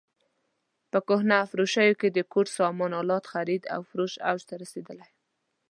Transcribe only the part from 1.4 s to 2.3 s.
فروشیو کې د